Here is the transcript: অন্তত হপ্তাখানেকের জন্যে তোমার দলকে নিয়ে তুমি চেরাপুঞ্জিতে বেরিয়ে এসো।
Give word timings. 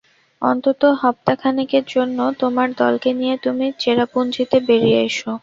অন্তত 0.41 0.81
হপ্তাখানেকের 1.01 1.83
জন্যে 1.87 2.25
তোমার 2.41 2.67
দলকে 2.81 3.09
নিয়ে 3.19 3.35
তুমি 3.45 3.65
চেরাপুঞ্জিতে 3.81 4.57
বেরিয়ে 4.67 4.99
এসো। 5.09 5.31